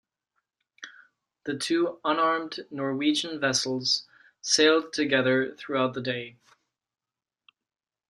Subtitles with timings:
[1.43, 4.07] The two unarmed Norwegian vessels
[4.41, 6.37] sailed together throughout the day.